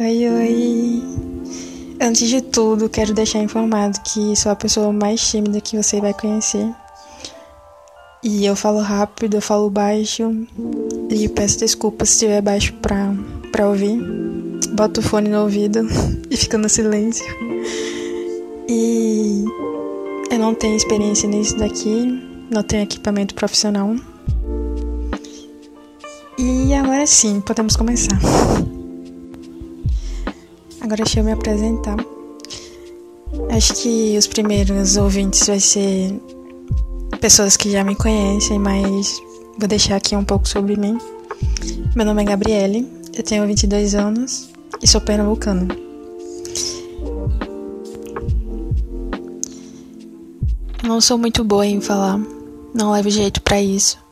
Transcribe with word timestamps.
Oi, 0.00 0.28
oi. 0.28 1.02
Antes 2.00 2.28
de 2.28 2.42
tudo, 2.42 2.88
quero 2.88 3.14
deixar 3.14 3.38
informado 3.38 4.00
que 4.00 4.34
sou 4.34 4.50
a 4.50 4.56
pessoa 4.56 4.92
mais 4.92 5.20
tímida 5.20 5.60
que 5.60 5.76
você 5.76 6.00
vai 6.00 6.12
conhecer. 6.12 6.68
E 8.20 8.44
eu 8.44 8.56
falo 8.56 8.80
rápido, 8.80 9.36
eu 9.36 9.40
falo 9.40 9.70
baixo. 9.70 10.32
E 11.08 11.28
peço 11.28 11.60
desculpas 11.60 12.08
se 12.08 12.14
estiver 12.16 12.42
baixo 12.42 12.72
pra, 12.82 13.14
pra 13.52 13.68
ouvir. 13.68 13.96
Boto 14.72 14.98
o 14.98 15.02
fone 15.02 15.28
no 15.28 15.42
ouvido 15.42 15.86
e 16.28 16.36
fico 16.36 16.58
no 16.58 16.68
silêncio. 16.68 17.24
E 18.68 19.44
eu 20.28 20.38
não 20.40 20.56
tenho 20.56 20.74
experiência 20.74 21.28
nisso 21.28 21.56
daqui, 21.56 22.20
não 22.50 22.64
tenho 22.64 22.82
equipamento 22.82 23.32
profissional. 23.32 23.94
E 26.36 26.74
agora 26.74 27.06
sim, 27.06 27.40
podemos 27.40 27.76
começar. 27.76 28.18
Agora 30.84 31.02
deixa 31.02 31.20
eu 31.20 31.24
me 31.24 31.32
apresentar. 31.32 31.96
Acho 33.50 33.74
que 33.76 34.18
os 34.18 34.26
primeiros 34.26 34.98
ouvintes 34.98 35.46
vai 35.46 35.58
ser 35.58 36.12
pessoas 37.22 37.56
que 37.56 37.70
já 37.70 37.82
me 37.82 37.96
conhecem, 37.96 38.58
mas 38.58 39.18
vou 39.58 39.66
deixar 39.66 39.96
aqui 39.96 40.14
um 40.14 40.22
pouco 40.22 40.46
sobre 40.46 40.76
mim. 40.76 40.98
Meu 41.96 42.04
nome 42.04 42.20
é 42.20 42.26
Gabriele, 42.26 42.86
eu 43.16 43.22
tenho 43.22 43.46
22 43.46 43.94
anos 43.94 44.50
e 44.82 44.86
sou 44.86 45.00
pernambucana. 45.00 45.66
Não 50.82 51.00
sou 51.00 51.16
muito 51.16 51.42
boa 51.42 51.64
em 51.64 51.80
falar, 51.80 52.20
não 52.74 52.92
levo 52.92 53.08
jeito 53.08 53.40
para 53.40 53.58
isso 53.58 54.03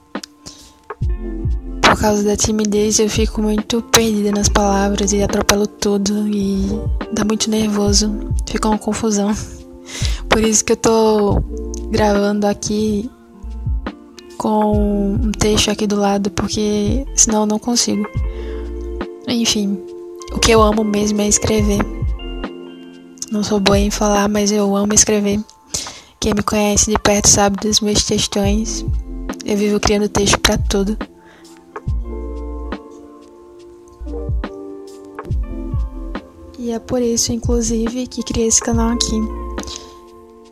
causa 2.02 2.24
da 2.24 2.37
timidez 2.37 2.98
eu 2.98 3.09
fico 3.09 3.41
muito 3.41 3.80
perdida 3.80 4.33
nas 4.33 4.48
palavras 4.48 5.12
e 5.12 5.23
atropelo 5.23 5.69
tudo 5.69 6.27
e 6.27 6.66
dá 7.12 7.25
muito 7.25 7.48
nervoso, 7.48 8.12
fica 8.44 8.67
uma 8.67 8.77
confusão. 8.77 9.33
Por 10.28 10.42
isso 10.42 10.64
que 10.64 10.72
eu 10.72 10.77
tô 10.77 11.41
gravando 11.91 12.48
aqui 12.48 13.09
com 14.36 15.12
um 15.12 15.31
texto 15.31 15.70
aqui 15.70 15.86
do 15.86 15.94
lado, 15.94 16.28
porque 16.33 17.06
senão 17.14 17.42
eu 17.42 17.47
não 17.47 17.59
consigo. 17.61 18.05
Enfim, 19.28 19.78
o 20.33 20.41
que 20.41 20.50
eu 20.50 20.61
amo 20.61 20.83
mesmo 20.83 21.20
é 21.20 21.28
escrever. 21.28 21.78
Não 23.31 23.44
sou 23.44 23.61
boa 23.61 23.78
em 23.78 23.92
falar, 23.92 24.28
mas 24.28 24.50
eu 24.50 24.75
amo 24.75 24.92
escrever. 24.92 25.39
Quem 26.19 26.34
me 26.34 26.42
conhece 26.42 26.91
de 26.91 26.98
perto 26.98 27.28
sabe 27.28 27.59
dos 27.59 27.78
meus 27.78 28.03
textões. 28.03 28.84
Eu 29.44 29.56
vivo 29.56 29.78
criando 29.78 30.09
texto 30.09 30.41
para 30.41 30.59
tudo. 30.59 30.98
E 36.73 36.75
é 36.75 36.78
por 36.78 37.03
isso, 37.03 37.34
inclusive, 37.34 38.06
que 38.06 38.23
criei 38.23 38.47
esse 38.47 38.59
canal 38.59 38.92
aqui. 38.92 39.15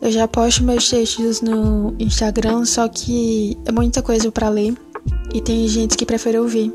Eu 0.03 0.13
já 0.13 0.29
posto 0.29 0.63
meus 0.63 0.87
textos 0.91 1.41
no 1.41 1.95
Instagram, 1.99 2.67
só 2.67 2.87
que 2.89 3.57
é 3.65 3.73
muita 3.73 4.03
coisa 4.03 4.31
para 4.31 4.51
ler 4.51 4.77
e 5.33 5.41
tem 5.41 5.67
gente 5.67 5.97
que 5.97 6.05
prefere 6.05 6.39
ouvir, 6.39 6.71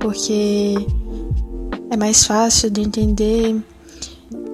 porque 0.00 0.74
é 1.88 1.96
mais 1.96 2.24
fácil 2.24 2.68
de 2.68 2.80
entender 2.80 3.62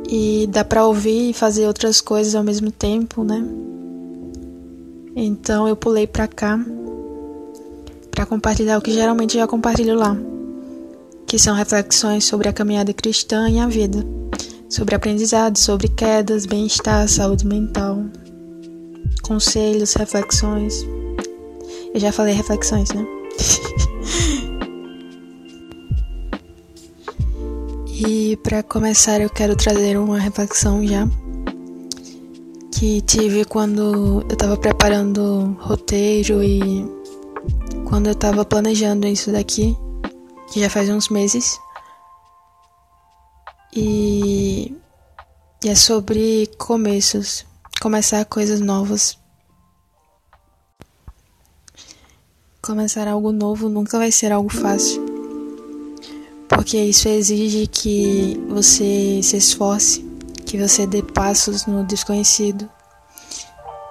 e 0.07 0.47
dá 0.51 0.63
para 0.63 0.85
ouvir 0.85 1.31
e 1.31 1.33
fazer 1.33 1.67
outras 1.67 2.03
coisas 2.03 2.35
ao 2.35 2.45
mesmo 2.45 2.71
tempo, 2.71 3.25
né? 3.25 3.43
Então 5.17 5.67
eu 5.67 5.77
pulei 5.77 6.07
para 6.07 6.29
cá 6.29 6.63
para 8.11 8.27
compartilhar 8.27 8.77
o 8.77 8.83
que 8.83 8.93
geralmente 8.93 9.39
já 9.39 9.47
compartilho 9.47 9.95
lá 9.95 10.15
que 11.27 11.39
são 11.39 11.55
reflexões 11.55 12.25
sobre 12.25 12.49
a 12.49 12.53
caminhada 12.53 12.93
cristã 12.93 13.49
e 13.49 13.59
a 13.59 13.67
vida, 13.67 14.05
sobre 14.69 14.95
aprendizado, 14.95 15.59
sobre 15.59 15.89
quedas, 15.89 16.47
bem-estar, 16.47 17.09
saúde 17.09 17.45
mental, 17.47 18.05
conselhos, 19.23 19.95
reflexões. 19.95 20.87
Eu 21.95 22.01
já 22.01 22.13
falei 22.13 22.35
reflexões, 22.35 22.91
né? 22.91 23.07
e 28.07 28.37
para 28.43 28.63
começar, 28.63 29.21
eu 29.21 29.31
quero 29.31 29.57
trazer 29.57 29.99
uma 29.99 30.19
reflexão 30.19 30.87
já 30.87 31.09
que 32.73 33.01
tive 33.03 33.45
quando 33.45 34.23
eu 34.23 34.29
estava 34.29 34.57
preparando 34.57 35.57
roteiro 35.61 36.43
e 36.43 36.85
quando 37.89 38.09
eu 38.09 38.13
estava 38.13 38.45
planejando 38.45 39.07
isso 39.07 39.31
daqui 39.31 39.77
que 40.55 40.61
já 40.61 40.71
faz 40.71 40.89
uns 40.89 41.09
meses. 41.09 41.61
E, 43.75 44.73
e 45.65 45.69
é 45.69 45.75
sobre 45.75 46.49
começos, 46.57 47.45
começar 47.83 48.25
coisas 48.27 48.61
novas. 48.61 49.19
Começar 52.63 53.09
algo 53.09 53.33
novo 53.33 53.69
nunca 53.69 53.99
vai 53.99 54.13
ser 54.13 54.31
algo 54.31 54.49
fácil, 54.49 55.05
porque 56.49 56.79
isso 56.79 57.09
exige 57.09 57.67
que 57.67 58.41
você 58.49 59.21
se 59.25 59.37
esforce, 59.37 60.09
que 60.47 60.57
você 60.57 60.87
dê 60.87 61.03
passos 61.03 61.67
no 61.67 61.85
desconhecido, 61.85 62.71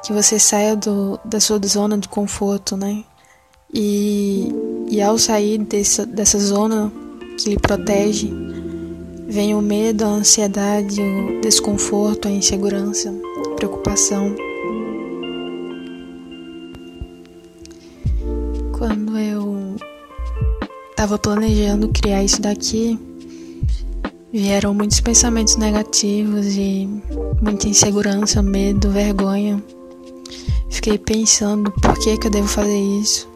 que 0.02 0.14
você 0.14 0.40
saia 0.40 0.78
do, 0.78 1.20
da 1.26 1.42
sua 1.42 1.60
zona 1.68 1.98
de 1.98 2.08
conforto, 2.08 2.78
né? 2.78 3.04
E, 3.72 4.50
e 4.94 5.02
ao 5.02 5.18
sair 5.18 5.58
dessa, 5.58 6.06
dessa 6.06 6.38
zona 6.38 6.94
que 7.36 7.50
lhe 7.50 7.58
protege, 7.58 8.32
vem 9.28 9.56
o 9.56 9.62
medo, 9.62 10.06
a 10.06 10.10
ansiedade, 10.10 11.02
o 11.02 11.42
desconforto, 11.42 12.28
a 12.28 12.32
insegurança, 12.32 13.12
a 13.44 13.56
preocupação. 13.56 14.36
Quando 18.78 19.18
eu 19.18 19.76
estava 20.92 21.18
planejando 21.18 21.88
criar 21.88 22.24
isso 22.24 22.40
daqui, 22.40 23.00
vieram 24.32 24.76
muitos 24.76 25.00
pensamentos 25.00 25.56
negativos 25.56 26.56
e 26.56 26.88
muita 27.42 27.68
insegurança, 27.68 28.44
medo, 28.44 28.92
vergonha. 28.92 29.60
Fiquei 30.70 31.00
pensando 31.00 31.72
por 31.72 31.98
que, 31.98 32.16
que 32.16 32.28
eu 32.28 32.32
devo 32.32 32.48
fazer 32.48 32.80
isso 32.80 33.33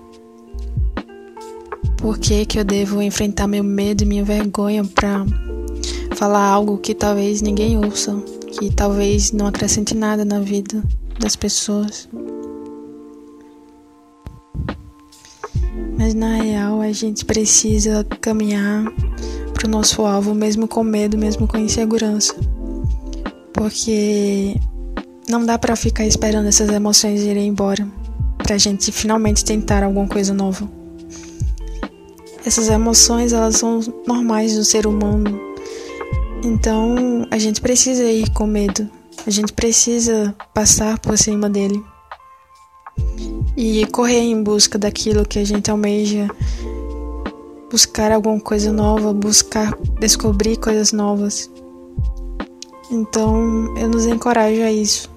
por 1.97 2.17
que, 2.17 2.45
que 2.45 2.59
eu 2.59 2.63
devo 2.63 3.01
enfrentar 3.01 3.47
meu 3.47 3.63
medo 3.63 4.03
e 4.03 4.05
minha 4.05 4.23
vergonha 4.23 4.83
para 4.85 5.25
falar 6.15 6.45
algo 6.45 6.77
que 6.77 6.93
talvez 6.93 7.41
ninguém 7.41 7.77
ouça, 7.77 8.15
que 8.51 8.73
talvez 8.73 9.31
não 9.31 9.47
acrescente 9.47 9.95
nada 9.95 10.23
na 10.23 10.39
vida 10.39 10.83
das 11.19 11.35
pessoas. 11.35 12.07
Mas 15.97 16.13
na 16.13 16.35
real 16.35 16.81
a 16.81 16.91
gente 16.91 17.25
precisa 17.25 18.03
caminhar 18.21 18.85
para 19.53 19.67
o 19.67 19.69
nosso 19.69 20.03
alvo, 20.03 20.35
mesmo 20.35 20.67
com 20.67 20.83
medo, 20.83 21.17
mesmo 21.17 21.47
com 21.47 21.57
insegurança. 21.57 22.35
Porque 23.51 24.55
não 25.27 25.43
dá 25.43 25.57
para 25.57 25.75
ficar 25.75 26.05
esperando 26.05 26.47
essas 26.47 26.69
emoções 26.69 27.21
irem 27.23 27.47
embora, 27.47 27.87
para 28.37 28.53
a 28.55 28.57
gente 28.59 28.91
finalmente 28.91 29.43
tentar 29.43 29.83
alguma 29.83 30.07
coisa 30.07 30.33
nova. 30.33 30.69
Essas 32.47 32.69
emoções, 32.69 33.33
elas 33.33 33.57
são 33.57 33.81
normais 34.07 34.55
do 34.55 34.63
ser 34.63 34.87
humano. 34.87 35.37
Então, 36.41 37.27
a 37.29 37.37
gente 37.37 37.59
precisa 37.59 38.05
ir 38.05 38.31
com 38.31 38.47
medo. 38.47 38.89
A 39.25 39.29
gente 39.29 39.51
precisa 39.51 40.33
passar 40.53 40.97
por 40.97 41.17
cima 41.17 41.49
dele. 41.49 41.83
E 43.57 43.85
correr 43.87 44.21
em 44.21 44.41
busca 44.41 44.77
daquilo 44.77 45.25
que 45.25 45.39
a 45.39 45.43
gente 45.43 45.69
almeja. 45.69 46.29
Buscar 47.69 48.13
alguma 48.13 48.39
coisa 48.39 48.71
nova, 48.71 49.11
buscar 49.11 49.77
descobrir 49.99 50.55
coisas 50.55 50.93
novas. 50.93 51.51
Então, 52.89 53.77
eu 53.77 53.89
nos 53.89 54.05
encorajo 54.05 54.61
a 54.61 54.71
isso. 54.71 55.09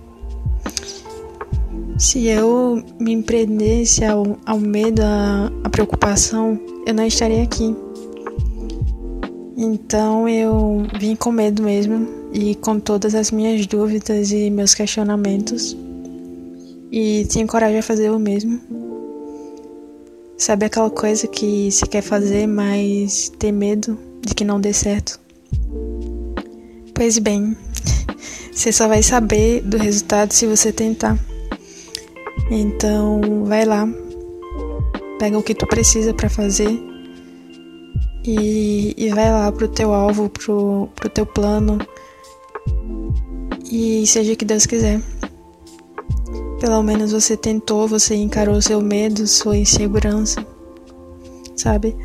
Se 2.00 2.26
eu 2.29 2.82
me 2.99 3.12
empreendesse 3.12 4.06
ao, 4.06 4.38
ao 4.47 4.58
medo, 4.58 5.02
à, 5.02 5.52
à 5.62 5.69
preocupação, 5.69 6.58
eu 6.87 6.94
não 6.94 7.06
estaria 7.06 7.43
aqui. 7.43 7.76
Então 9.55 10.26
eu 10.26 10.87
vim 10.99 11.14
com 11.14 11.31
medo 11.31 11.62
mesmo 11.62 12.08
e 12.32 12.55
com 12.55 12.81
todas 12.81 13.14
as 13.14 13.31
minhas 13.31 13.67
dúvidas 13.67 14.32
e 14.32 14.49
meus 14.49 14.73
questionamentos. 14.73 15.76
E 16.91 17.26
tinha 17.26 17.47
coragem 17.47 17.81
a 17.81 17.82
fazer 17.82 18.11
o 18.11 18.19
mesmo. 18.19 18.58
Sabe 20.38 20.64
aquela 20.64 20.88
coisa 20.88 21.26
que 21.26 21.70
se 21.70 21.85
quer 21.85 22.02
fazer, 22.02 22.47
mas 22.47 23.31
tem 23.38 23.52
medo 23.52 23.99
de 24.26 24.35
que 24.35 24.43
não 24.43 24.58
dê 24.58 24.73
certo? 24.73 25.20
Pois 26.94 27.19
bem, 27.19 27.55
você 28.50 28.73
só 28.73 28.88
vai 28.88 29.02
saber 29.02 29.61
do 29.61 29.76
resultado 29.76 30.32
se 30.32 30.47
você 30.47 30.73
tentar. 30.73 31.19
Então, 32.50 33.44
vai 33.44 33.64
lá, 33.64 33.87
pega 35.19 35.38
o 35.38 35.43
que 35.43 35.55
tu 35.55 35.67
precisa 35.67 36.12
para 36.12 36.29
fazer 36.29 36.69
e, 38.25 38.93
e 38.97 39.08
vai 39.11 39.31
lá 39.31 39.50
pro 39.52 39.69
teu 39.69 39.94
alvo, 39.94 40.29
pro, 40.29 40.88
pro 40.97 41.08
teu 41.08 41.25
plano 41.25 41.79
e 43.70 44.06
seja 44.06 44.32
o 44.32 44.37
que 44.37 44.44
Deus 44.44 44.67
quiser. 44.67 45.00
Pelo 46.58 46.82
menos 46.82 47.12
você 47.12 47.37
tentou, 47.37 47.87
você 47.87 48.14
encarou 48.17 48.61
seu 48.61 48.81
medo, 48.81 49.26
sua 49.26 49.56
insegurança, 49.56 50.44
sabe? 51.56 51.97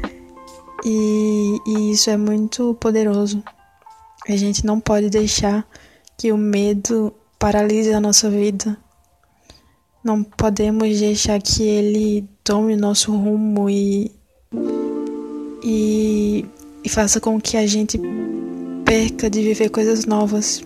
E, 0.85 1.57
e 1.65 1.91
isso 1.91 2.09
é 2.09 2.17
muito 2.17 2.75
poderoso. 2.75 3.43
A 4.27 4.35
gente 4.35 4.65
não 4.65 4.79
pode 4.79 5.09
deixar 5.09 5.67
que 6.17 6.31
o 6.31 6.37
medo 6.37 7.13
paralise 7.37 7.91
a 7.93 7.99
nossa 7.99 8.29
vida. 8.29 8.77
Não 10.05 10.21
podemos 10.21 10.99
deixar 10.99 11.41
que 11.41 11.63
ele 11.63 12.29
tome 12.43 12.75
o 12.75 12.77
nosso 12.77 13.11
rumo 13.11 13.67
e, 13.67 14.11
e, 15.63 16.45
e 16.83 16.89
faça 16.89 17.19
com 17.19 17.41
que 17.41 17.57
a 17.57 17.65
gente 17.65 17.99
perca 18.85 19.31
de 19.31 19.41
viver 19.41 19.69
coisas 19.69 20.05
novas. 20.05 20.61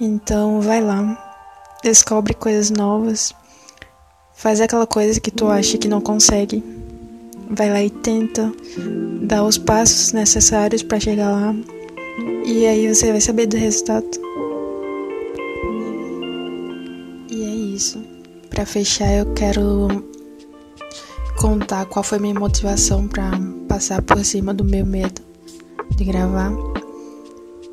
Então 0.00 0.60
vai 0.60 0.82
lá, 0.82 1.16
descobre 1.84 2.34
coisas 2.34 2.68
novas, 2.68 3.32
faz 4.34 4.60
aquela 4.60 4.84
coisa 4.84 5.20
que 5.20 5.30
tu 5.30 5.46
acha 5.46 5.78
que 5.78 5.86
não 5.86 6.00
consegue. 6.00 6.64
Vai 7.48 7.70
lá 7.70 7.80
e 7.80 7.90
tenta 7.90 8.52
dar 9.22 9.44
os 9.44 9.56
passos 9.56 10.12
necessários 10.12 10.82
para 10.82 10.98
chegar 10.98 11.30
lá. 11.30 11.54
E 12.44 12.66
aí 12.66 12.92
você 12.92 13.12
vai 13.12 13.20
saber 13.20 13.46
do 13.46 13.56
resultado. 13.56 14.23
Para 18.54 18.64
fechar, 18.64 19.12
eu 19.12 19.34
quero 19.34 19.88
contar 21.36 21.86
qual 21.86 22.04
foi 22.04 22.20
minha 22.20 22.38
motivação 22.38 23.08
para 23.08 23.32
passar 23.68 24.00
por 24.00 24.24
cima 24.24 24.54
do 24.54 24.62
meu 24.62 24.86
medo 24.86 25.20
de 25.96 26.04
gravar. 26.04 26.52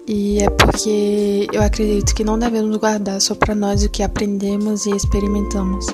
E 0.07 0.39
é 0.39 0.49
porque 0.49 1.47
eu 1.53 1.61
acredito 1.61 2.15
que 2.15 2.23
não 2.23 2.39
devemos 2.39 2.75
guardar 2.77 3.21
só 3.21 3.35
para 3.35 3.53
nós 3.53 3.83
o 3.83 3.89
que 3.91 4.01
aprendemos 4.01 4.87
e 4.87 4.95
experimentamos. 4.95 5.85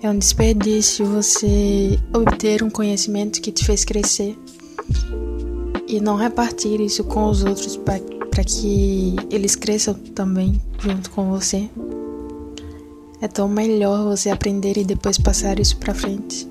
É 0.00 0.08
um 0.08 0.16
desperdício 0.16 1.04
você 1.04 1.98
obter 2.14 2.62
um 2.62 2.70
conhecimento 2.70 3.42
que 3.42 3.50
te 3.50 3.64
fez 3.64 3.84
crescer 3.84 4.38
e 5.88 6.00
não 6.00 6.14
repartir 6.14 6.80
isso 6.80 7.02
com 7.02 7.24
os 7.24 7.42
outros 7.42 7.76
para 7.76 8.44
que 8.44 9.16
eles 9.28 9.56
cresçam 9.56 9.94
também 9.94 10.62
junto 10.78 11.10
com 11.10 11.28
você. 11.32 11.68
É 13.22 13.28
tão 13.28 13.48
melhor 13.48 14.02
você 14.02 14.30
aprender 14.30 14.76
e 14.76 14.82
depois 14.82 15.16
passar 15.16 15.60
isso 15.60 15.76
para 15.76 15.94
frente, 15.94 16.50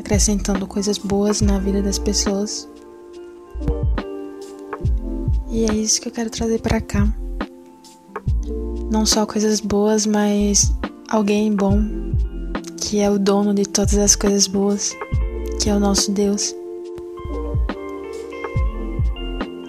acrescentando 0.00 0.66
coisas 0.66 0.98
boas 0.98 1.40
na 1.40 1.60
vida 1.60 1.80
das 1.80 1.96
pessoas. 1.96 2.68
E 5.48 5.64
é 5.64 5.72
isso 5.72 6.00
que 6.00 6.08
eu 6.08 6.12
quero 6.12 6.28
trazer 6.28 6.60
para 6.60 6.80
cá. 6.80 7.06
Não 8.90 9.06
só 9.06 9.24
coisas 9.24 9.60
boas, 9.60 10.04
mas 10.04 10.72
alguém 11.08 11.54
bom, 11.54 11.80
que 12.78 12.98
é 12.98 13.08
o 13.08 13.16
dono 13.16 13.54
de 13.54 13.62
todas 13.62 13.96
as 13.96 14.16
coisas 14.16 14.48
boas, 14.48 14.96
que 15.60 15.70
é 15.70 15.74
o 15.74 15.78
nosso 15.78 16.10
Deus. 16.10 16.52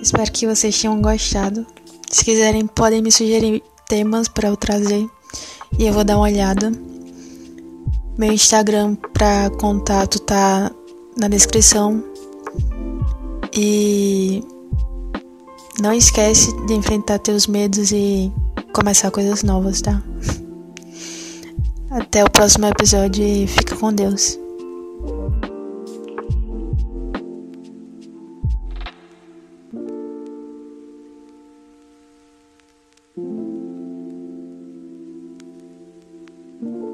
Espero 0.02 0.32
que 0.32 0.48
vocês 0.48 0.82
tenham 0.82 1.00
gostado. 1.00 1.64
Se 2.10 2.26
quiserem, 2.26 2.66
podem 2.66 3.04
me 3.04 3.12
sugerir 3.12 3.62
temas 3.88 4.28
para 4.28 4.48
eu 4.48 4.58
trazer 4.58 5.08
e 5.78 5.86
eu 5.86 5.94
vou 5.94 6.04
dar 6.04 6.18
uma 6.18 6.26
olhada. 6.26 6.72
Meu 8.18 8.32
Instagram 8.32 8.96
para 9.14 9.50
contato 9.52 10.20
tá 10.20 10.72
na 11.18 11.28
descrição. 11.28 12.04
E 13.56 14.44
não 15.80 15.94
esquece 15.94 16.56
de 16.66 16.74
enfrentar 16.74 17.20
teus 17.20 17.48
medos 17.48 17.92
e 17.92 18.32
começar 18.74 19.12
coisas 19.12 19.44
novas, 19.44 19.82
tá? 19.82 20.02
Até 21.90 22.24
o 22.24 22.30
próximo 22.30 22.66
episódio 22.66 23.24
e 23.24 23.48
fica 23.48 23.76
com 23.76 23.94
Deus. 23.94 24.43